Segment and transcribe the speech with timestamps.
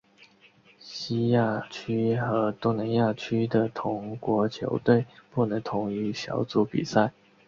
[0.79, 7.13] 西亚区和东南亚区的同国球队不能同一小组比赛。